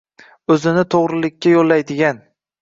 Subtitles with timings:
[0.53, 2.25] o'zini to'g'rilikka yo'llaydigan